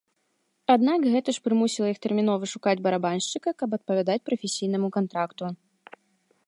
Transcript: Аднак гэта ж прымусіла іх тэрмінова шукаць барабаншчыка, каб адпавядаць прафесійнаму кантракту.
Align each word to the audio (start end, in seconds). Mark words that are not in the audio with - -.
Аднак 0.75 1.03
гэта 1.15 1.29
ж 1.37 1.43
прымусіла 1.47 1.87
іх 1.93 1.99
тэрмінова 2.05 2.45
шукаць 2.55 2.81
барабаншчыка, 2.87 3.49
каб 3.59 3.69
адпавядаць 3.79 4.23
прафесійнаму 4.31 4.87
кантракту. 4.99 5.43